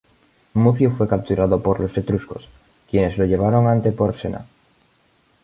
[0.55, 2.49] Mucio fue capturado por los etruscos,
[2.89, 4.47] quienes lo llevaron ante Porsena.